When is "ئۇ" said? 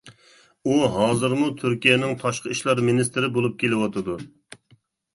0.71-0.77